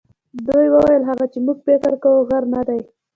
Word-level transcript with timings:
دوی 0.47 0.65
ویل 0.73 1.03
هغه 1.11 1.25
چې 1.33 1.39
موږ 1.45 1.57
فکر 1.67 1.93
کاوه 2.03 2.21
غر 2.29 2.43
نه 2.53 2.61
دی. 2.67 2.81